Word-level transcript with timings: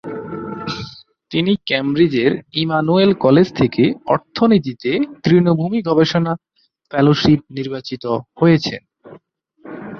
তিনি 1.31 1.51
কেমব্রিজের 1.67 2.31
Emmanuel 2.55 3.11
college, 3.15 3.47
থেকে 3.53 3.83
অর্থনীতিতে 4.05 4.91
তৃণভূমি 5.23 5.79
গবেষণা 5.81 6.33
ফেলোশিপ 6.91 7.39
নির্বাচিত 7.57 8.03
হয়েছেন। 8.39 8.81